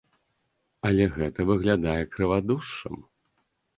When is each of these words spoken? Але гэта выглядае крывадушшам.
Але 0.89 1.05
гэта 1.17 1.39
выглядае 1.51 2.01
крывадушшам. 2.17 2.97